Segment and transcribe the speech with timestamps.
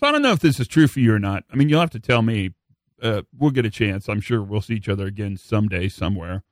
[0.00, 1.44] So I don't know if this is true for you or not.
[1.52, 2.54] I mean, you'll have to tell me.
[3.02, 4.08] Uh, we'll get a chance.
[4.08, 6.42] I'm sure we'll see each other again someday, somewhere.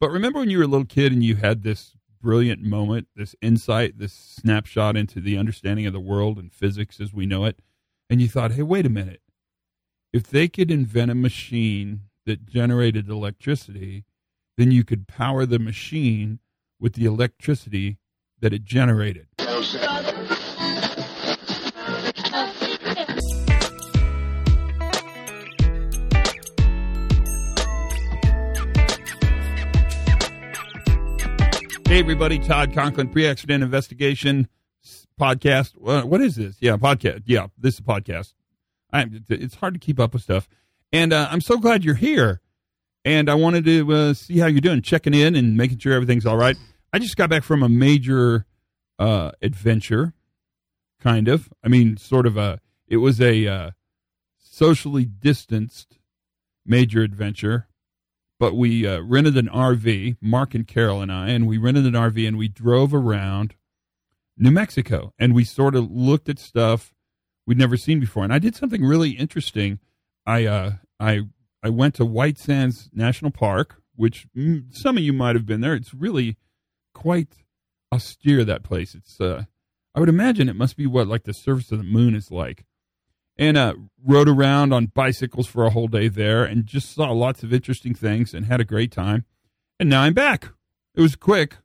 [0.00, 3.34] But remember when you were a little kid and you had this brilliant moment, this
[3.42, 7.60] insight, this snapshot into the understanding of the world and physics as we know it,
[8.08, 9.22] and you thought, hey, wait a minute.
[10.12, 14.04] If they could invent a machine that generated electricity,
[14.56, 16.38] then you could power the machine
[16.80, 17.98] with the electricity
[18.40, 19.26] that it generated.
[31.88, 32.38] Hey, everybody.
[32.38, 34.46] Todd Conklin, Pre Accident Investigation
[35.18, 35.74] podcast.
[35.78, 36.58] What is this?
[36.60, 37.22] Yeah, podcast.
[37.24, 38.34] Yeah, this is a podcast.
[38.92, 40.50] I'm, it's hard to keep up with stuff.
[40.92, 42.42] And uh, I'm so glad you're here.
[43.06, 46.26] And I wanted to uh, see how you're doing, checking in and making sure everything's
[46.26, 46.58] all right.
[46.92, 48.44] I just got back from a major
[48.98, 50.12] uh, adventure,
[51.00, 51.48] kind of.
[51.64, 53.70] I mean, sort of a, it was a uh,
[54.36, 55.96] socially distanced
[56.66, 57.67] major adventure
[58.38, 61.94] but we uh, rented an RV, Mark and Carol and I, and we rented an
[61.94, 63.54] RV and we drove around
[64.36, 66.94] New Mexico and we sort of looked at stuff
[67.46, 68.24] we'd never seen before.
[68.24, 69.80] And I did something really interesting.
[70.26, 71.22] I uh, I
[71.62, 74.28] I went to White Sands National Park, which
[74.70, 75.74] some of you might have been there.
[75.74, 76.36] It's really
[76.94, 77.28] quite
[77.92, 78.94] austere that place.
[78.94, 79.44] It's uh,
[79.94, 82.64] I would imagine it must be what like the surface of the moon is like
[83.38, 87.42] and uh, rode around on bicycles for a whole day there and just saw lots
[87.42, 89.24] of interesting things and had a great time.
[89.78, 90.48] And now I'm back.
[90.94, 91.56] It was quick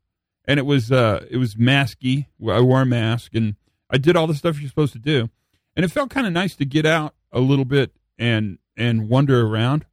[0.45, 2.27] and it was uh, it was masky.
[2.47, 3.55] I wore a mask and
[3.89, 5.29] I did all the stuff you're supposed to do.
[5.75, 9.45] And it felt kind of nice to get out a little bit and and wander
[9.45, 9.85] around.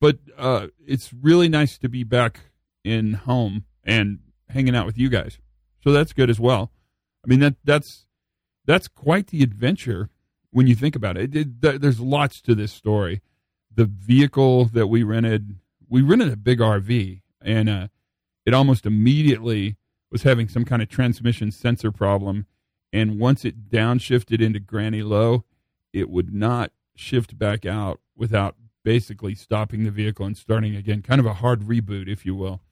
[0.00, 2.40] But uh, it's really nice to be back
[2.84, 5.38] in home and hanging out with you guys.
[5.82, 6.70] So that's good as well.
[7.24, 8.06] I mean that that's
[8.64, 10.08] that's quite the adventure
[10.50, 13.20] when you think about it, it, it, there's lots to this story.
[13.74, 15.56] The vehicle that we rented,
[15.88, 17.88] we rented a big RV, and uh,
[18.44, 19.76] it almost immediately
[20.10, 22.46] was having some kind of transmission sensor problem.
[22.92, 25.44] And once it downshifted into granny low,
[25.92, 31.02] it would not shift back out without basically stopping the vehicle and starting again.
[31.02, 32.62] Kind of a hard reboot, if you will.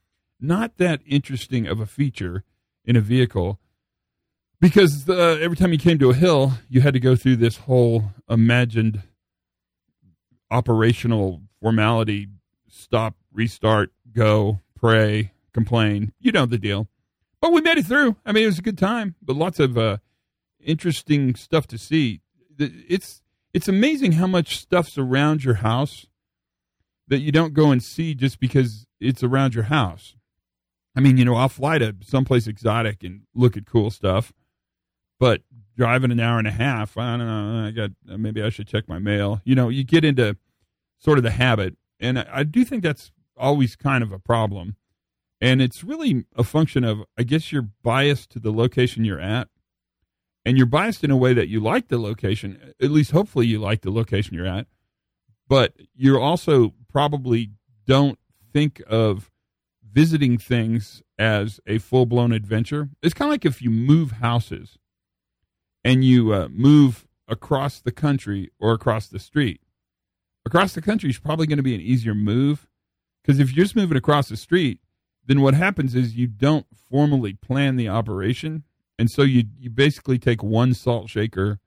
[0.41, 2.43] Not that interesting of a feature
[2.84, 3.61] in a vehicle
[4.61, 7.59] because uh, every time you came to a hill, you had to go through this
[7.59, 9.03] whole imagined
[10.50, 12.28] operational formality
[12.69, 16.12] stop, restart, go, pray, complain.
[16.21, 16.89] You know the deal.
[17.41, 18.17] But we made it through.
[18.25, 19.99] I mean, it was a good time, but lots of uh,
[20.62, 22.21] interesting stuff to see.
[22.59, 26.06] It's it's amazing how much stuff's around your house
[27.09, 30.15] that you don't go and see just because it's around your house.
[30.94, 34.33] I mean, you know, I'll fly to someplace exotic and look at cool stuff
[35.19, 35.43] but
[35.77, 37.66] driving an hour and a half, I don't know.
[37.66, 39.41] I got maybe I should check my mail.
[39.44, 40.37] You know, you get into
[40.99, 44.76] sort of the habit, and I, I do think that's always kind of a problem.
[45.41, 49.49] And it's really a function of, I guess, you're biased to the location you're at,
[50.47, 52.75] and you're biased in a way that you like the location.
[52.81, 54.66] At least, hopefully, you like the location you're at,
[55.49, 57.50] but you're also probably
[57.87, 58.19] don't
[58.53, 59.31] think of
[59.93, 62.88] visiting things as a full blown adventure.
[63.03, 64.78] It's kind of like if you move houses
[65.87, 69.61] and you uh, move across the country or across the street.
[70.45, 72.67] Across the country is probably going to be an easier move
[73.23, 74.81] because if you're just moving across the street,
[75.25, 78.65] then what happens is you don't formally plan the operation.
[78.99, 81.61] And so you, you basically take one salt shaker,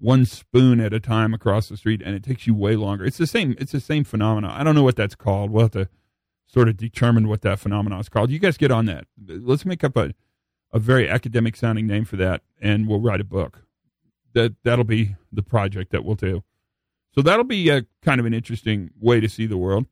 [0.00, 3.04] one spoon at a time across the street, and it takes you way longer.
[3.04, 3.54] It's the same.
[3.58, 4.50] It's the same phenomenon.
[4.50, 5.52] I don't know what that's called.
[5.52, 5.88] We'll have to
[6.46, 8.30] sort of determine what that phenomenon is called.
[8.30, 9.04] You guys get on that.
[9.24, 10.12] Let's make up a
[10.72, 13.62] a very academic sounding name for that, and we'll write a book.
[14.32, 16.44] That that'll be the project that we'll do.
[17.14, 19.86] So that'll be a kind of an interesting way to see the world.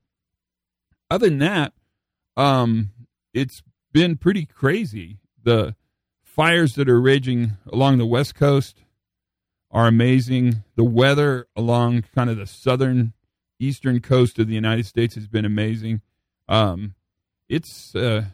[1.10, 1.72] Other than that,
[2.36, 2.90] um,
[3.34, 3.62] it's
[3.92, 5.18] been pretty crazy.
[5.42, 5.74] The
[6.22, 8.84] fires that are raging along the west coast
[9.70, 10.62] are amazing.
[10.76, 13.14] The weather along kind of the southern
[13.58, 16.02] eastern coast of the United States has been amazing.
[16.48, 16.94] Um,
[17.48, 18.26] it's uh,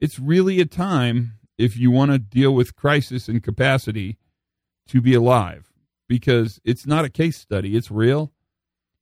[0.00, 4.18] it's really a time if you want to deal with crisis and capacity
[4.88, 5.72] to be alive
[6.08, 8.32] because it's not a case study, it's real.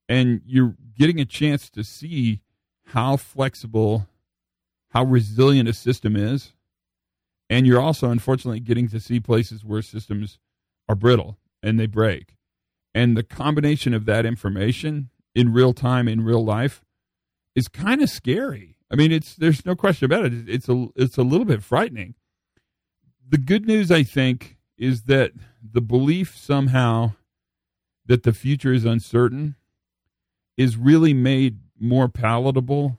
[0.09, 2.43] And you're getting a chance to see
[2.89, 4.07] how flexible,
[4.91, 6.53] how resilient a system is.
[7.49, 10.39] And you're also, unfortunately, getting to see places where systems
[10.89, 12.37] are brittle and they break.
[12.95, 16.85] And the combination of that information in real time, in real life,
[17.55, 18.77] is kind of scary.
[18.91, 20.49] I mean, it's there's no question about it.
[20.49, 22.15] It's a it's a little bit frightening
[23.31, 25.33] the good news, I think, is that
[25.63, 27.13] the belief somehow
[28.07, 29.55] that the future is uncertain
[30.57, 32.99] is really made more palatable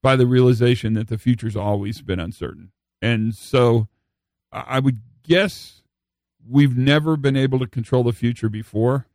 [0.00, 2.70] by the realization that the future's always been uncertain.
[3.02, 3.88] And so
[4.52, 5.82] I would guess
[6.48, 9.06] we've never been able to control the future before.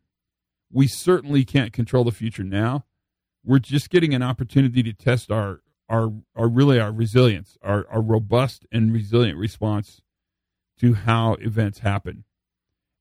[0.70, 2.84] We certainly can't control the future now.
[3.42, 8.00] We're just getting an opportunity to test our our, our really our resilience, our, our
[8.00, 10.00] robust and resilient response
[10.80, 12.24] to how events happen.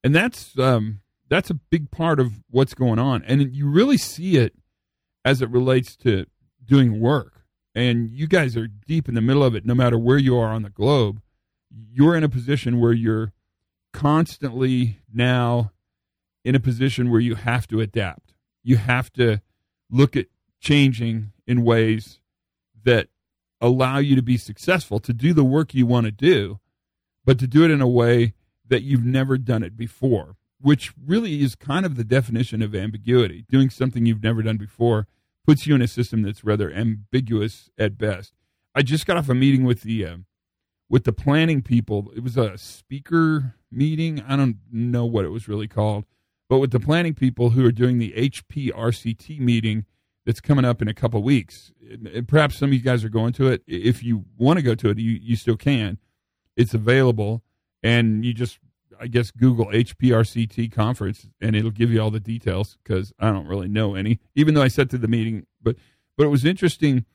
[0.04, 3.24] And that's um, that's a big part of what's going on.
[3.24, 4.54] And you really see it
[5.26, 6.26] as it relates to
[6.64, 7.42] doing work.
[7.76, 10.50] And you guys are deep in the middle of it, no matter where you are
[10.50, 11.22] on the globe.
[11.92, 13.34] You're in a position where you're
[13.94, 15.72] constantly now
[16.44, 18.34] in a position where you have to adapt.
[18.64, 19.42] You have to
[19.90, 20.28] look at
[20.60, 22.20] changing in ways
[22.84, 23.08] that
[23.60, 26.60] allow you to be successful, to do the work you want to do,
[27.26, 28.34] but to do it in a way
[28.68, 33.46] that you've never done it before, which really is kind of the definition of ambiguity.
[33.50, 35.08] Doing something you've never done before
[35.46, 38.34] puts you in a system that's rather ambiguous at best.
[38.76, 40.18] I just got off a meeting with the uh,
[40.90, 42.12] with the planning people.
[42.16, 44.24] It was a speaker meeting.
[44.28, 46.06] I don't know what it was really called,
[46.50, 49.86] but with the planning people who are doing the HPRCT meeting
[50.26, 51.72] that's coming up in a couple weeks.
[51.92, 53.64] And perhaps some of you guys are going to it.
[53.68, 55.98] If you want to go to it, you, you still can.
[56.56, 57.44] It's available,
[57.82, 58.60] and you just
[59.00, 63.48] I guess Google HPRCT conference and it'll give you all the details because I don't
[63.48, 65.46] really know any, even though I said to the meeting.
[65.62, 65.76] But
[66.18, 67.06] but it was interesting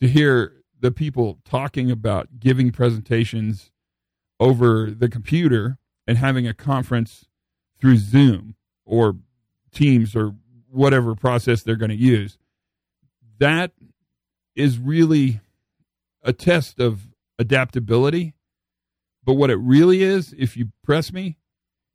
[0.00, 3.70] to hear the people talking about giving presentations
[4.38, 7.26] over the computer and having a conference
[7.80, 9.16] through Zoom or
[9.72, 10.34] Teams or
[10.70, 12.36] whatever process they're going to use.
[13.38, 13.72] That
[14.54, 15.40] is really
[16.22, 18.34] a test of adaptability
[19.24, 21.36] but what it really is, if you press me,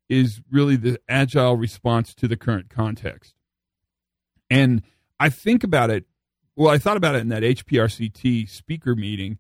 [0.10, 3.36] is really the agile response to the current context.
[4.50, 4.84] And
[5.20, 6.06] I think about it,
[6.56, 9.38] well, I thought about it in that HPRCT speaker meeting,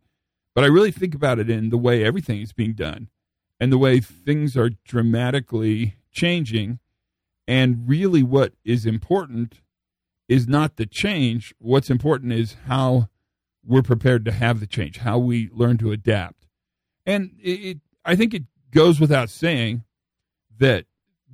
[0.53, 3.09] but I really think about it in the way everything is being done
[3.59, 6.79] and the way things are dramatically changing.
[7.47, 9.61] And really, what is important
[10.27, 11.53] is not the change.
[11.59, 13.07] What's important is how
[13.65, 16.46] we're prepared to have the change, how we learn to adapt.
[17.07, 19.85] And it, I think it goes without saying
[20.59, 20.85] that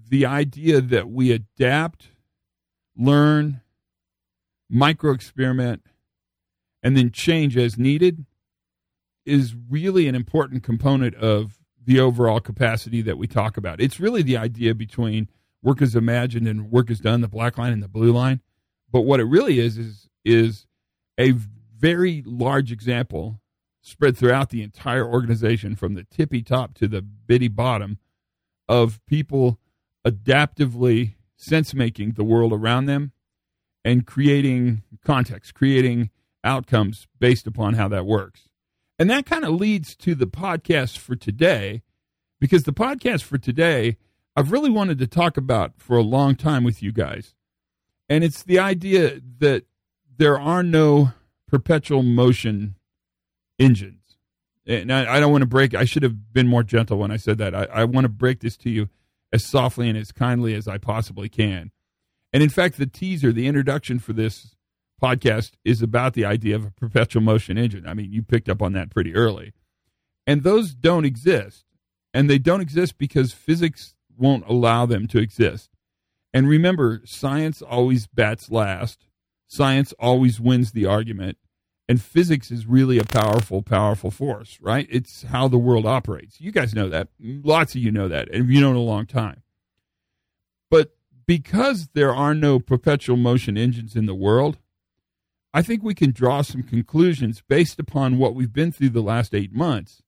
[0.08, 2.10] the idea that we adapt,
[2.96, 3.62] learn,
[4.70, 5.82] micro experiment,
[6.84, 8.26] and then change as needed
[9.26, 13.82] is really an important component of the overall capacity that we talk about.
[13.82, 15.28] It's really the idea between
[15.64, 18.42] work is imagined and work is done, the black line and the blue line.
[18.92, 20.68] But what it really is is is
[21.20, 23.42] a very large example
[23.84, 28.00] spread throughout the entire organization from the tippy top to the bitty bottom
[28.68, 29.60] of people
[30.08, 33.12] adaptively sense making the world around them
[33.84, 36.10] and creating context, creating
[36.44, 38.48] outcomes based upon how that works.
[38.98, 41.84] And that kind of leads to the podcast for today,
[42.40, 43.98] because the podcast for today,
[44.36, 47.36] I've really wanted to talk about for a long time with you guys.
[48.08, 49.66] And it's the idea that
[50.16, 51.12] there are no
[51.48, 52.76] perpetual motion
[53.60, 54.18] engines.
[54.66, 55.76] And I, I don't want to break.
[55.76, 57.54] I should have been more gentle when I said that.
[57.54, 58.90] I, I want to break this to you
[59.32, 61.72] as softly and as kindly as I possibly can.
[62.32, 64.56] And in fact, the teaser, the introduction for this
[65.02, 67.88] podcast is about the idea of a perpetual motion engine.
[67.88, 69.54] I mean, you picked up on that pretty early.
[70.26, 71.66] And those don't exist.
[72.14, 75.72] And they don't exist because physics won't allow them to exist.
[76.34, 79.08] And remember, science always bats last.
[79.48, 81.38] Science always wins the argument.
[81.88, 84.88] And physics is really a powerful, powerful force, right?
[84.90, 86.40] It's how the world operates.
[86.40, 87.10] You guys know that.
[87.20, 89.44] Lots of you know that, and you know it a long time.
[90.72, 90.96] But
[91.28, 94.60] because there are no perpetual motion engines in the world,
[95.54, 99.36] I think we can draw some conclusions based upon what we've been through the last
[99.36, 100.02] eight months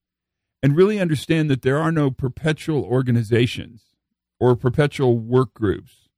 [0.62, 3.94] and really understand that there are no perpetual organizations
[4.40, 6.08] or perpetual work groups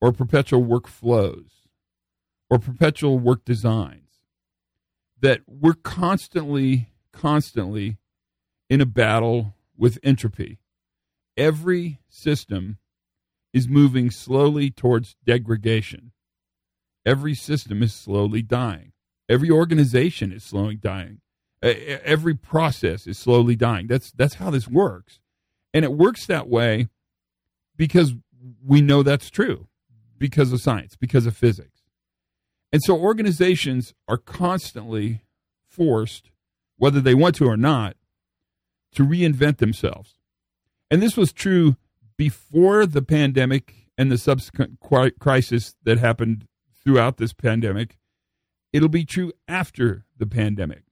[0.00, 1.48] or perpetual workflows
[2.48, 4.09] or perpetual work designs
[5.20, 7.98] that we're constantly, constantly
[8.68, 10.58] in a battle with entropy.
[11.36, 12.78] Every system
[13.52, 16.12] is moving slowly towards degradation.
[17.04, 18.92] Every system is slowly dying.
[19.28, 21.20] Every organization is slowly dying.
[21.62, 23.86] Every process is slowly dying.
[23.86, 25.20] That's that's how this works.
[25.74, 26.88] And it works that way
[27.76, 28.14] because
[28.64, 29.68] we know that's true
[30.18, 31.79] because of science, because of physics.
[32.72, 35.22] And so organizations are constantly
[35.68, 36.30] forced,
[36.76, 37.96] whether they want to or not,
[38.92, 40.14] to reinvent themselves.
[40.90, 41.76] And this was true
[42.16, 44.78] before the pandemic and the subsequent
[45.18, 46.46] crisis that happened
[46.82, 47.98] throughout this pandemic.
[48.72, 50.82] It'll be true after the pandemic.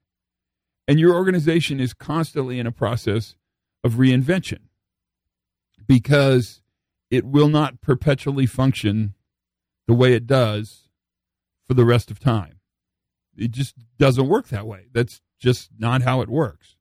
[0.86, 3.36] And your organization is constantly in a process
[3.84, 4.60] of reinvention
[5.86, 6.60] because
[7.10, 9.14] it will not perpetually function
[9.86, 10.87] the way it does
[11.68, 12.58] for the rest of time.
[13.36, 14.86] It just doesn't work that way.
[14.92, 16.76] That's just not how it works.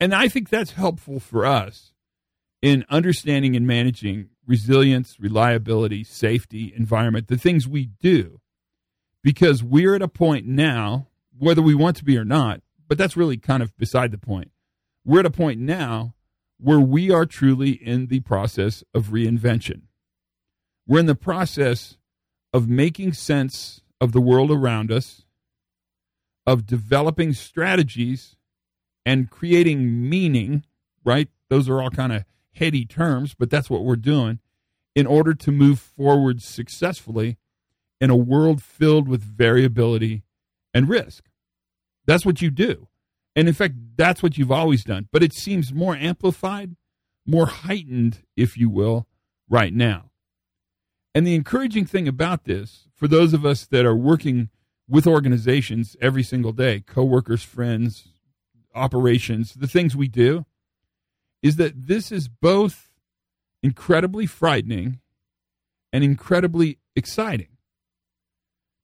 [0.00, 1.92] And I think that's helpful for us
[2.62, 8.40] in understanding and managing resilience, reliability, safety, environment, the things we do,
[9.22, 11.08] because we're at a point now,
[11.38, 14.50] whether we want to be or not, but that's really kind of beside the point.
[15.04, 16.14] We're at a point now
[16.58, 19.82] where we are truly in the process of reinvention.
[20.86, 21.96] We're in the process
[22.52, 25.24] of making sense of the world around us,
[26.46, 28.36] of developing strategies
[29.06, 30.64] and creating meaning,
[31.04, 31.28] right?
[31.48, 34.38] Those are all kind of heady terms, but that's what we're doing
[34.94, 37.38] in order to move forward successfully
[38.00, 40.22] in a world filled with variability
[40.74, 41.24] and risk.
[42.06, 42.88] That's what you do.
[43.34, 45.08] And in fact, that's what you've always done.
[45.10, 46.76] But it seems more amplified,
[47.26, 49.06] more heightened, if you will,
[49.48, 50.11] right now.
[51.14, 54.48] And the encouraging thing about this, for those of us that are working
[54.88, 58.08] with organizations every single day, coworkers, friends,
[58.74, 60.46] operations, the things we do,
[61.42, 62.90] is that this is both
[63.62, 65.00] incredibly frightening
[65.92, 67.48] and incredibly exciting.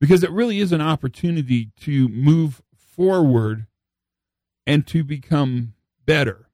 [0.01, 3.67] Because it really is an opportunity to move forward
[4.67, 6.49] and to become better.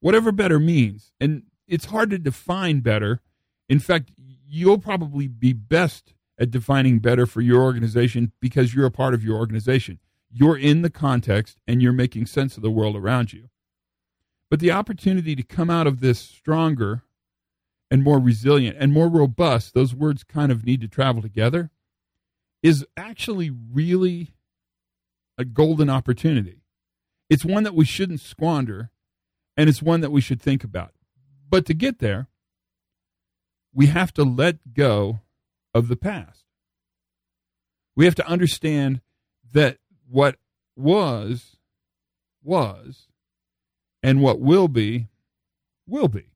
[0.00, 1.12] Whatever better means.
[1.20, 3.20] And it's hard to define better.
[3.68, 4.10] In fact,
[4.48, 9.24] you'll probably be best at defining better for your organization because you're a part of
[9.24, 9.98] your organization.
[10.30, 13.48] You're in the context and you're making sense of the world around you.
[14.50, 17.02] But the opportunity to come out of this stronger
[17.90, 21.70] and more resilient and more robust, those words kind of need to travel together,
[22.62, 24.32] is actually really
[25.38, 26.62] a golden opportunity.
[27.28, 28.90] It's one that we shouldn't squander,
[29.56, 30.92] and it's one that we should think about.
[31.48, 32.28] But to get there,
[33.76, 35.20] we have to let go
[35.74, 36.44] of the past.
[37.94, 39.02] We have to understand
[39.52, 39.76] that
[40.08, 40.36] what
[40.74, 41.58] was,
[42.42, 43.06] was,
[44.02, 45.08] and what will be,
[45.86, 46.30] will be.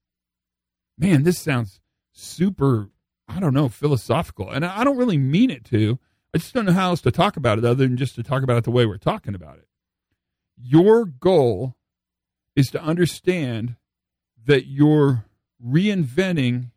[0.98, 1.80] Man, this sounds
[2.12, 2.90] super,
[3.26, 4.50] I don't know, philosophical.
[4.50, 5.98] And I don't really mean it to.
[6.34, 8.42] I just don't know how else to talk about it other than just to talk
[8.42, 9.66] about it the way we're talking about it.
[10.62, 11.74] Your goal
[12.54, 13.76] is to understand
[14.44, 15.24] that you're
[15.66, 16.72] reinventing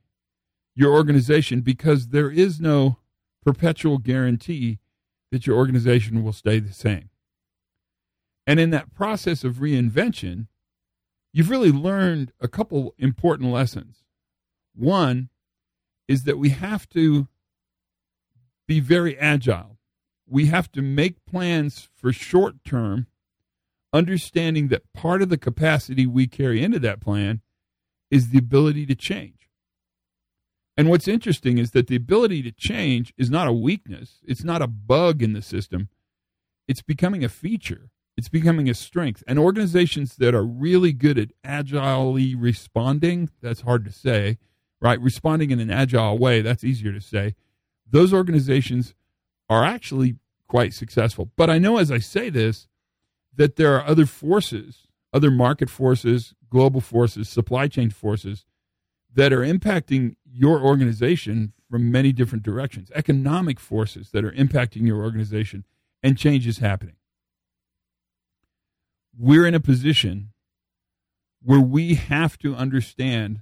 [0.75, 2.97] your organization because there is no
[3.43, 4.79] perpetual guarantee
[5.31, 7.09] that your organization will stay the same.
[8.45, 10.47] And in that process of reinvention,
[11.31, 14.03] you've really learned a couple important lessons.
[14.75, 15.29] One
[16.07, 17.27] is that we have to
[18.67, 19.77] be very agile.
[20.27, 23.07] We have to make plans for short term
[23.91, 27.41] understanding that part of the capacity we carry into that plan
[28.09, 29.42] is the ability to change.
[30.75, 34.61] And what's interesting is that the ability to change is not a weakness, it's not
[34.61, 35.89] a bug in the system,
[36.67, 37.89] it's becoming a feature.
[38.15, 39.23] It's becoming a strength.
[39.27, 44.37] And organizations that are really good at agilely responding, that's hard to say,
[44.79, 45.01] right?
[45.01, 47.35] Responding in an agile way, that's easier to say.
[47.89, 48.93] Those organizations
[49.49, 51.31] are actually quite successful.
[51.35, 52.67] But I know as I say this,
[53.35, 58.45] that there are other forces, other market forces, global forces, supply chain forces
[59.15, 65.03] that are impacting your organization from many different directions, economic forces that are impacting your
[65.03, 65.63] organization,
[66.01, 66.95] and change is happening.
[69.17, 70.29] We're in a position
[71.41, 73.41] where we have to understand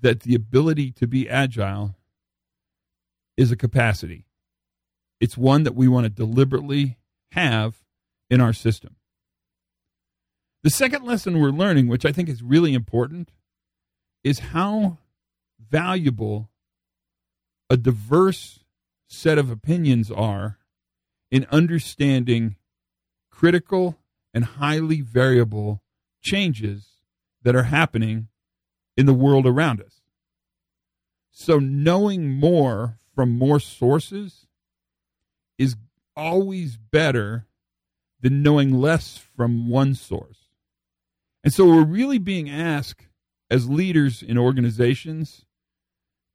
[0.00, 1.96] that the ability to be agile
[3.36, 4.24] is a capacity.
[5.20, 6.98] It's one that we want to deliberately
[7.32, 7.82] have
[8.30, 8.96] in our system.
[10.62, 13.30] The second lesson we're learning, which I think is really important,
[14.24, 14.98] is how
[15.58, 16.50] valuable
[17.68, 18.60] a diverse
[19.08, 20.58] set of opinions are
[21.30, 22.56] in understanding
[23.30, 23.98] critical
[24.32, 25.82] and highly variable
[26.22, 26.88] changes
[27.42, 28.28] that are happening
[28.96, 30.00] in the world around us.
[31.32, 34.46] So, knowing more from more sources
[35.58, 35.76] is
[36.14, 37.46] always better
[38.20, 40.48] than knowing less from one source.
[41.44, 43.06] And so we're really being asked
[43.50, 45.45] as leaders in organizations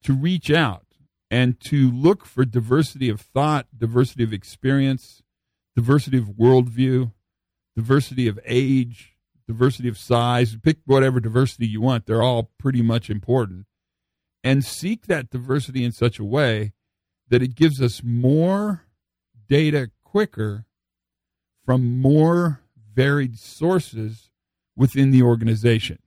[0.04, 0.86] to reach out
[1.30, 5.22] and to look for diversity of thought, diversity of experience,
[5.76, 7.12] diversity of worldview,
[7.76, 9.16] diversity of age,
[9.48, 12.06] diversity of size, pick whatever diversity you want.
[12.06, 13.66] They're all pretty much important.
[14.44, 16.74] And seek that diversity in such a way
[17.30, 18.86] that it gives us more
[19.48, 20.66] data quicker
[21.66, 22.62] from more
[22.94, 24.30] varied sources
[24.76, 26.00] within the organization.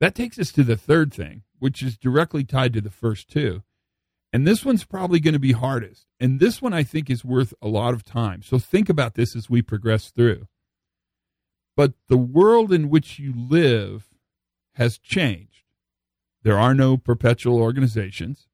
[0.00, 3.62] That takes us to the third thing, which is directly tied to the first two.
[4.32, 6.06] And this one's probably going to be hardest.
[6.18, 8.42] And this one I think is worth a lot of time.
[8.42, 10.46] So think about this as we progress through.
[11.76, 14.08] But the world in which you live
[14.74, 15.64] has changed.
[16.42, 18.46] There are no perpetual organizations.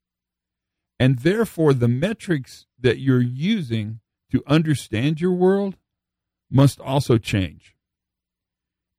[0.99, 3.99] And therefore, the metrics that you're using
[4.31, 5.77] to understand your world
[6.49, 7.76] must also change.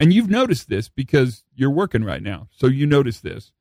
[0.01, 2.49] And you've noticed this because you're working right now.
[2.53, 3.53] So you notice this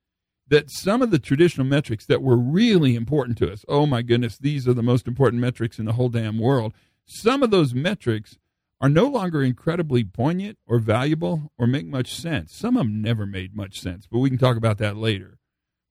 [0.50, 4.38] that some of the traditional metrics that were really important to us, oh my goodness,
[4.38, 6.74] these are the most important metrics in the whole damn world.
[7.06, 8.38] Some of those metrics
[8.80, 12.56] are no longer incredibly poignant or valuable or make much sense.
[12.56, 15.38] Some of them never made much sense, but we can talk about that later,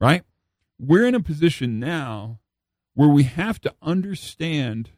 [0.00, 0.23] right?
[0.79, 2.38] We're in a position now
[2.95, 4.91] where we have to understand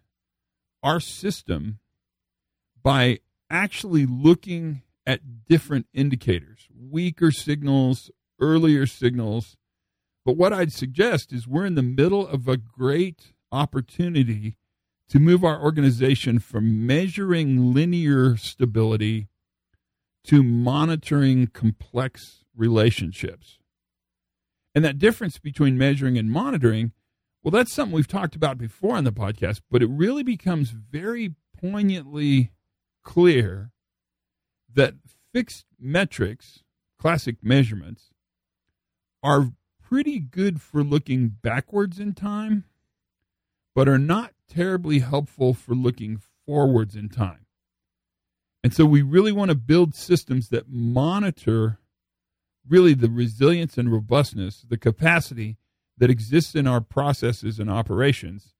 [0.83, 1.79] our system
[2.83, 9.57] by actually looking at different indicators, weaker signals, earlier signals.
[10.23, 14.59] But what I'd suggest is we're in the middle of a great opportunity
[15.09, 19.29] to move our organization from measuring linear stability
[20.25, 23.61] to monitoring complex relationships.
[24.75, 26.93] And that difference between measuring and monitoring,
[27.43, 31.35] well, that's something we've talked about before on the podcast, but it really becomes very
[31.59, 32.53] poignantly
[33.03, 33.71] clear
[34.73, 34.95] that
[35.33, 36.63] fixed metrics,
[36.99, 38.11] classic measurements,
[39.23, 42.65] are pretty good for looking backwards in time,
[43.75, 47.47] but are not terribly helpful for looking forwards in time.
[48.63, 51.79] And so we really want to build systems that monitor
[52.69, 55.57] really the resilience and robustness, the capacity
[55.97, 58.55] that exists in our processes and operations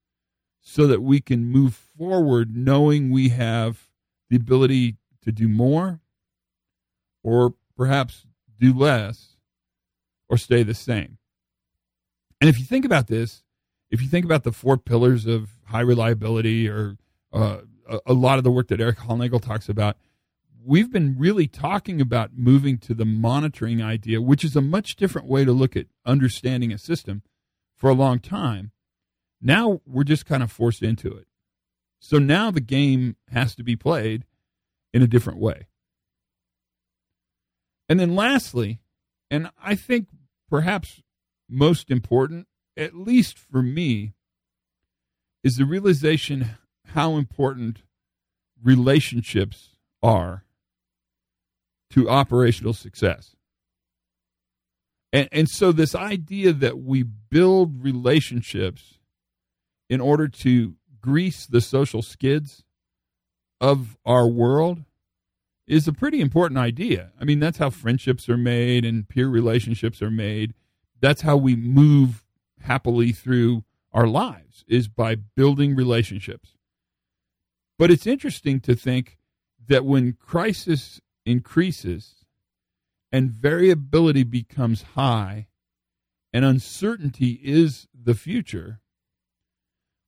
[0.61, 3.87] so that we can move forward knowing we have
[4.29, 5.99] the ability to do more
[7.23, 8.25] or perhaps
[8.59, 9.35] do less
[10.27, 11.17] or stay the same.
[12.41, 13.43] And if you think about this,
[13.89, 16.97] if you think about the four pillars of high reliability or
[17.33, 19.97] uh, a, a lot of the work that Eric Hollnagel talks about,
[20.63, 25.27] we've been really talking about moving to the monitoring idea, which is a much different
[25.27, 27.23] way to look at understanding a system
[27.75, 28.71] for a long time.
[29.41, 31.27] Now we're just kind of forced into it.
[31.99, 34.25] So now the game has to be played
[34.93, 35.67] in a different way.
[37.87, 38.79] And then lastly,
[39.31, 40.07] and I think
[40.49, 41.01] perhaps
[41.49, 42.47] most important,
[42.77, 44.13] at least for me,
[45.43, 46.57] is the realization
[46.93, 47.83] how important
[48.63, 49.69] relationships
[50.03, 50.43] are
[51.91, 53.35] to operational success.
[55.11, 58.99] And, and so, this idea that we build relationships
[59.89, 62.63] in order to grease the social skids
[63.61, 64.83] of our world
[65.67, 67.11] is a pretty important idea.
[67.19, 70.53] I mean, that's how friendships are made and peer relationships are made.
[70.99, 72.23] That's how we move
[72.61, 76.57] happily through our lives is by building relationships.
[77.77, 79.17] But it's interesting to think
[79.67, 82.25] that when crisis increases
[83.11, 85.47] and variability becomes high
[86.33, 88.81] and uncertainty is the future,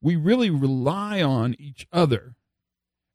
[0.02, 2.36] we really rely on each other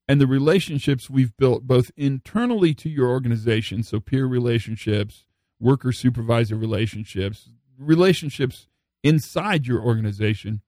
[0.09, 5.27] and the relationships we've built both internally to your organization, so peer relationships,
[5.59, 8.69] worker supervisor relationships, relationships
[9.03, 10.63] inside your organization,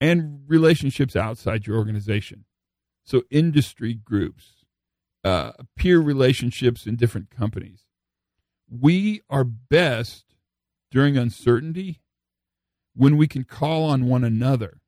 [0.00, 2.44] and relationships outside your organization.
[3.04, 4.64] So, industry groups,
[5.22, 7.82] uh, peer relationships in different companies.
[8.68, 10.24] We are best
[10.90, 12.00] during uncertainty
[12.94, 14.80] when we can call on one another.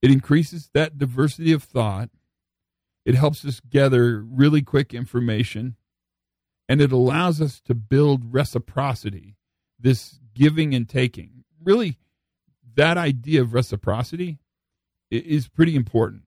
[0.00, 2.10] It increases that diversity of thought
[3.04, 5.76] it helps us gather really quick information
[6.68, 9.36] and it allows us to build reciprocity,
[9.78, 11.44] this giving and taking.
[11.62, 11.98] Really,
[12.74, 14.38] that idea of reciprocity
[15.10, 16.22] is pretty important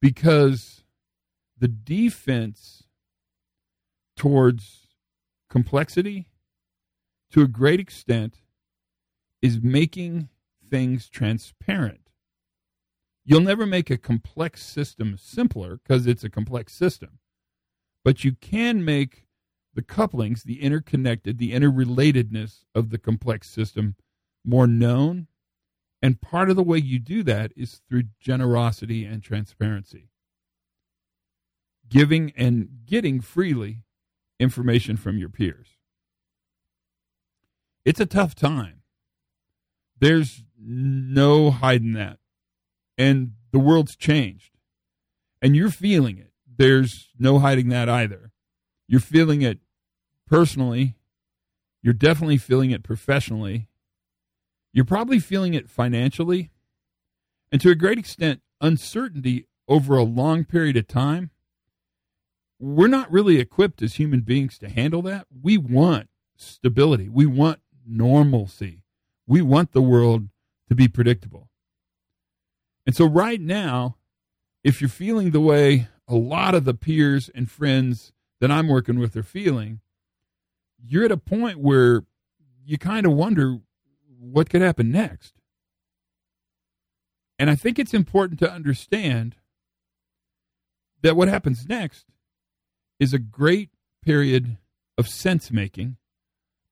[0.00, 0.84] because
[1.58, 2.84] the defense
[4.16, 4.86] towards
[5.50, 6.28] complexity,
[7.30, 8.36] to a great extent,
[9.42, 10.28] is making
[10.68, 12.05] things transparent.
[13.26, 17.18] You'll never make a complex system simpler because it's a complex system.
[18.04, 19.26] But you can make
[19.74, 23.96] the couplings, the interconnected, the interrelatedness of the complex system
[24.44, 25.28] more known.
[26.02, 30.10] And part of the way you do that is through generosity and transparency.
[31.88, 33.82] giving and getting freely
[34.38, 35.78] information from your peers.
[37.84, 38.82] It's a tough time.
[40.00, 42.18] There's no hiding that.
[42.98, 44.52] And the world's changed.
[45.42, 46.32] And you're feeling it.
[46.56, 48.32] There's no hiding that either.
[48.88, 49.58] You're feeling it
[50.26, 50.96] personally.
[51.82, 53.68] You're definitely feeling it professionally.
[54.72, 56.50] You're probably feeling it financially.
[57.52, 61.30] And to a great extent, uncertainty over a long period of time.
[62.58, 65.26] We're not really equipped as human beings to handle that.
[65.42, 67.08] We want stability.
[67.08, 68.82] We want normalcy.
[69.26, 70.28] We want the world
[70.68, 71.50] to be predictable.
[72.86, 73.96] And so, right now,
[74.62, 78.98] if you're feeling the way a lot of the peers and friends that I'm working
[78.98, 79.80] with are feeling,
[80.78, 82.04] you're at a point where
[82.64, 83.58] you kind of wonder
[84.18, 85.34] what could happen next.
[87.38, 89.36] And I think it's important to understand
[91.02, 92.06] that what happens next
[92.98, 93.70] is a great
[94.02, 94.56] period
[94.96, 95.96] of sense making,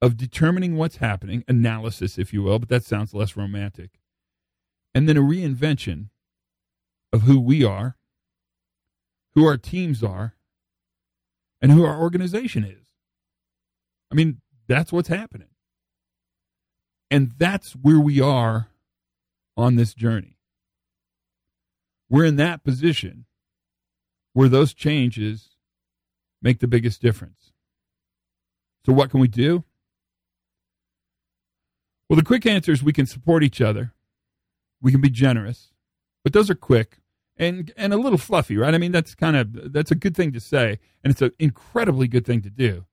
[0.00, 3.90] of determining what's happening, analysis, if you will, but that sounds less romantic,
[4.94, 6.08] and then a reinvention
[7.12, 7.96] of who we are,
[9.34, 10.34] who our teams are,
[11.60, 12.86] and who our organization is.
[14.12, 15.48] I mean, that's what's happening.
[17.10, 18.68] And that's where we are
[19.56, 20.38] on this journey.
[22.08, 23.24] We're in that position
[24.32, 25.50] where those changes
[26.42, 27.52] make the biggest difference.
[28.84, 29.64] So, what can we do?
[32.08, 33.93] Well, the quick answer is we can support each other.
[34.84, 35.72] We can be generous,
[36.22, 36.98] but those are quick
[37.38, 38.74] and and a little fluffy, right?
[38.74, 42.06] I mean, that's kind of that's a good thing to say, and it's an incredibly
[42.06, 42.84] good thing to do.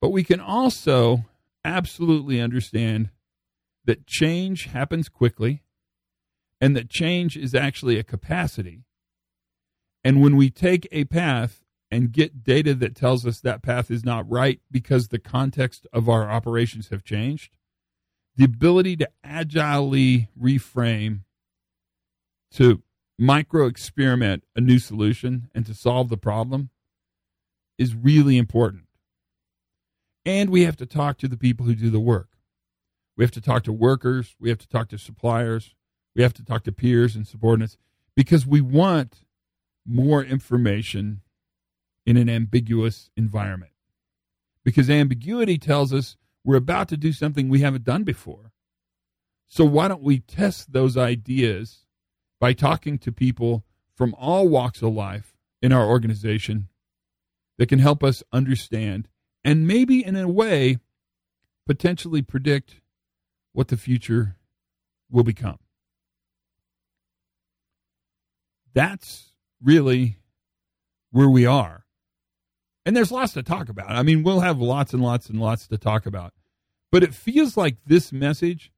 [0.00, 1.24] But we can also
[1.64, 3.10] absolutely understand
[3.84, 5.64] that change happens quickly,
[6.60, 8.84] and that change is actually a capacity.
[10.04, 14.04] And when we take a path and get data that tells us that path is
[14.04, 17.56] not right because the context of our operations have changed,
[18.36, 21.20] the ability to agilely reframe,
[22.52, 22.82] to
[23.18, 26.70] micro experiment a new solution and to solve the problem
[27.78, 28.84] is really important.
[30.24, 32.28] And we have to talk to the people who do the work.
[33.16, 34.34] We have to talk to workers.
[34.38, 35.74] We have to talk to suppliers.
[36.14, 37.78] We have to talk to peers and subordinates
[38.14, 39.20] because we want
[39.86, 41.20] more information
[42.04, 43.72] in an ambiguous environment.
[44.64, 48.52] Because ambiguity tells us we're about to do something we haven't done before.
[49.48, 51.84] So why don't we test those ideas
[52.40, 53.64] by talking to people
[53.96, 56.68] from all walks of life in our organization
[57.58, 59.08] that can help us understand
[59.42, 60.78] and maybe in a way
[61.66, 62.80] potentially predict
[63.52, 64.36] what the future
[65.10, 65.58] will become.
[68.72, 70.18] That's really
[71.10, 71.85] where we are.
[72.86, 73.90] And there's lots to talk about.
[73.90, 76.32] I mean, we'll have lots and lots and lots to talk about.
[76.92, 78.70] But it feels like this message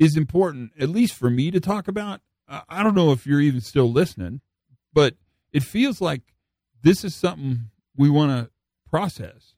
[0.00, 2.20] is important, at least for me to talk about.
[2.48, 4.40] I don't know if you're even still listening,
[4.92, 5.14] but
[5.52, 6.22] it feels like
[6.82, 8.50] this is something we want to
[8.90, 9.54] process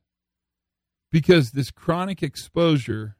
[1.10, 3.16] because this chronic exposure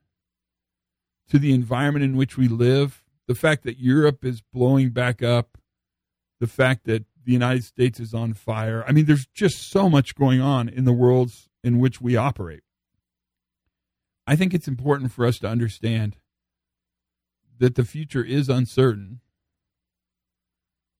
[1.31, 5.57] to the environment in which we live, the fact that Europe is blowing back up,
[6.41, 8.83] the fact that the United States is on fire.
[8.89, 12.63] I mean, there's just so much going on in the worlds in which we operate.
[14.27, 16.17] I think it's important for us to understand
[17.59, 19.21] that the future is uncertain,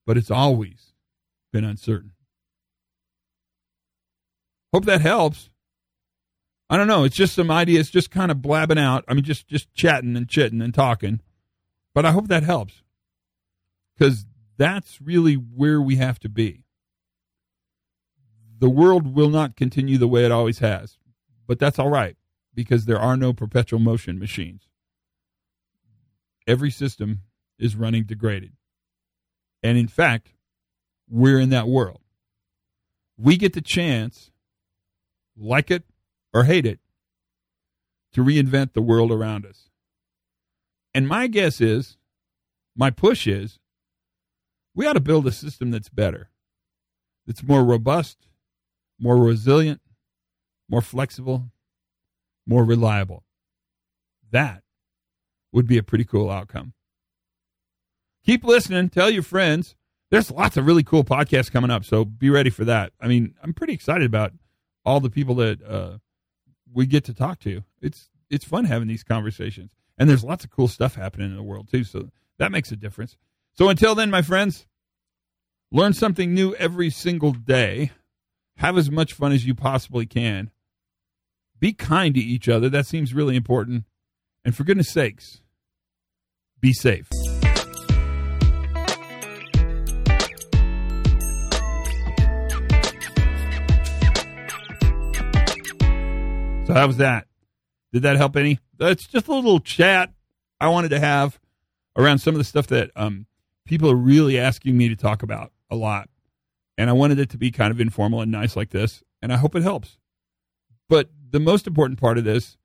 [0.05, 0.93] but it's always
[1.51, 2.11] been uncertain.
[4.71, 5.49] Hope that helps.
[6.69, 7.05] I don't know.
[7.05, 9.03] It's just some ideas, just kind of blabbing out.
[9.07, 11.21] I mean, just just chatting and chitting and talking.
[11.95, 12.83] But I hope that helps
[13.97, 14.27] because
[14.59, 16.65] that's really where we have to be.
[18.59, 20.97] The world will not continue the way it always has,
[21.47, 22.17] but that's all right
[22.53, 24.67] because there are no perpetual motion machines.
[26.45, 27.21] Every system
[27.57, 28.51] is running degraded.
[29.63, 30.33] And in fact,
[31.09, 32.01] we're in that world.
[33.17, 34.29] We get the chance,
[35.37, 35.83] like it
[36.33, 36.79] or hate it,
[38.11, 39.69] to reinvent the world around us.
[40.93, 41.95] And my guess is,
[42.75, 43.58] my push is,
[44.75, 46.29] we ought to build a system that's better,
[47.25, 48.27] that's more robust,
[48.99, 49.81] more resilient,
[50.69, 51.51] more flexible,
[52.45, 53.23] more reliable.
[54.31, 54.63] That
[55.51, 56.73] would be a pretty cool outcome.
[58.25, 58.89] Keep listening.
[58.89, 59.75] Tell your friends.
[60.11, 62.93] There's lots of really cool podcasts coming up, so be ready for that.
[62.99, 64.33] I mean, I'm pretty excited about
[64.83, 65.97] all the people that uh,
[66.71, 67.63] we get to talk to.
[67.81, 71.43] It's it's fun having these conversations, and there's lots of cool stuff happening in the
[71.43, 71.83] world too.
[71.83, 73.17] So that makes a difference.
[73.55, 74.65] So until then, my friends,
[75.71, 77.91] Learn something new every single day.
[78.57, 80.49] Have as much fun as you possibly can.
[81.59, 82.69] Be kind to each other.
[82.69, 83.83] That seems really important.
[84.43, 85.41] And for goodness sakes,
[86.59, 87.07] be safe.
[96.65, 97.27] So, how was that?
[97.93, 98.59] Did that help any?
[98.77, 100.11] That's just a little chat
[100.59, 101.39] I wanted to have
[101.95, 103.27] around some of the stuff that um,
[103.69, 106.09] people are really asking me to talk about a lot.
[106.75, 109.03] And I wanted it to be kind of informal and nice like this.
[109.21, 109.99] And I hope it helps.
[110.89, 112.57] But the most important part of this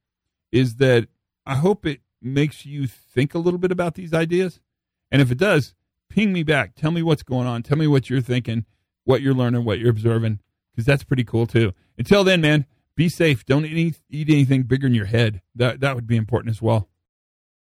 [0.51, 1.09] is that
[1.45, 4.61] I hope it makes you think a little bit about these ideas.
[5.11, 5.75] And if it does,
[6.09, 6.75] ping me back.
[6.75, 7.63] Tell me what's going on.
[7.63, 8.65] Tell me what you're thinking,
[9.05, 10.41] what you're learning, what you're observing,
[10.73, 11.75] because that's pretty cool too.
[11.99, 12.65] Until then, man,
[12.97, 13.45] be safe.
[13.45, 15.43] Don't eat, eat anything bigger in your head.
[15.55, 16.89] That that would be important as well.